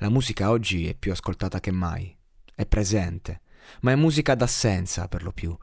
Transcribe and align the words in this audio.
La 0.00 0.10
musica 0.10 0.50
oggi 0.50 0.86
è 0.86 0.94
più 0.94 1.10
ascoltata 1.10 1.58
che 1.58 1.72
mai, 1.72 2.16
è 2.54 2.64
presente, 2.66 3.40
ma 3.80 3.90
è 3.90 3.96
musica 3.96 4.36
d'assenza 4.36 5.08
per 5.08 5.24
lo 5.24 5.32
più, 5.32 5.56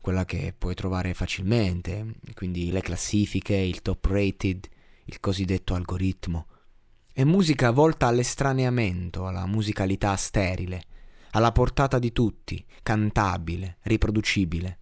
quella 0.00 0.24
che 0.24 0.54
puoi 0.56 0.76
trovare 0.76 1.12
facilmente, 1.12 2.14
quindi 2.34 2.70
le 2.70 2.80
classifiche, 2.82 3.56
il 3.56 3.82
top 3.82 4.04
rated, 4.04 4.68
il 5.06 5.18
cosiddetto 5.18 5.74
algoritmo. 5.74 6.46
È 7.12 7.24
musica 7.24 7.72
volta 7.72 8.06
all'estraneamento, 8.06 9.26
alla 9.26 9.44
musicalità 9.46 10.14
sterile, 10.14 10.84
alla 11.32 11.50
portata 11.50 11.98
di 11.98 12.12
tutti, 12.12 12.64
cantabile, 12.80 13.78
riproducibile. 13.82 14.78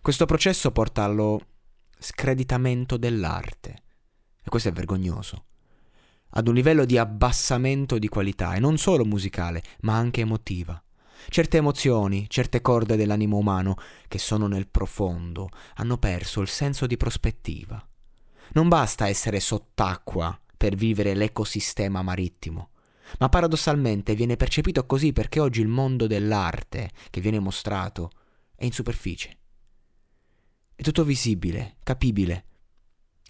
Questo 0.00 0.24
processo 0.26 0.70
porta 0.70 1.02
allo 1.02 1.40
screditamento 1.98 2.96
dell'arte. 2.96 3.82
E 4.40 4.48
questo 4.48 4.68
è 4.68 4.72
vergognoso 4.72 5.46
ad 6.30 6.48
un 6.48 6.54
livello 6.54 6.84
di 6.84 6.98
abbassamento 6.98 7.98
di 7.98 8.08
qualità, 8.08 8.54
e 8.54 8.60
non 8.60 8.78
solo 8.78 9.04
musicale, 9.04 9.62
ma 9.80 9.96
anche 9.96 10.20
emotiva. 10.20 10.82
Certe 11.28 11.58
emozioni, 11.58 12.26
certe 12.28 12.60
corde 12.62 12.96
dell'animo 12.96 13.36
umano, 13.36 13.76
che 14.08 14.18
sono 14.18 14.46
nel 14.46 14.68
profondo, 14.68 15.48
hanno 15.74 15.98
perso 15.98 16.40
il 16.40 16.48
senso 16.48 16.86
di 16.86 16.96
prospettiva. 16.96 17.84
Non 18.52 18.68
basta 18.68 19.06
essere 19.06 19.38
sott'acqua 19.38 20.38
per 20.56 20.74
vivere 20.74 21.14
l'ecosistema 21.14 22.02
marittimo, 22.02 22.70
ma 23.18 23.28
paradossalmente 23.28 24.14
viene 24.14 24.36
percepito 24.36 24.86
così 24.86 25.12
perché 25.12 25.40
oggi 25.40 25.60
il 25.60 25.68
mondo 25.68 26.06
dell'arte 26.06 26.90
che 27.10 27.20
viene 27.20 27.38
mostrato 27.38 28.10
è 28.54 28.64
in 28.64 28.72
superficie. 28.72 29.36
È 30.74 30.82
tutto 30.82 31.04
visibile, 31.04 31.76
capibile. 31.82 32.44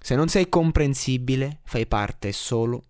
Se 0.00 0.14
non 0.14 0.28
sei 0.28 0.48
comprensibile, 0.48 1.60
fai 1.64 1.86
parte 1.86 2.32
solo 2.32 2.89